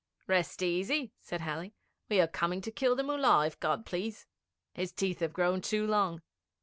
'Rest 0.25 0.63
easy,' 0.63 1.13
said 1.19 1.41
Halley; 1.41 1.75
'we 2.09 2.19
are 2.21 2.27
coming 2.27 2.59
to 2.61 2.71
kill 2.71 2.95
the 2.95 3.03
Mullah, 3.03 3.45
if 3.45 3.59
God 3.59 3.85
please. 3.85 4.25
His 4.73 4.91
teeth 4.91 5.19
have 5.19 5.31
grown 5.31 5.61
too 5.61 5.85
long. 5.85 6.23